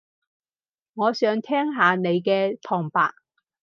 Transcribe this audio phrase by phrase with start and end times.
[0.95, 3.13] 我想聽下你嘅旁白